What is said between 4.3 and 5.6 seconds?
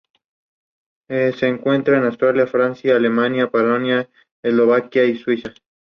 Eslovaquia y Suiza.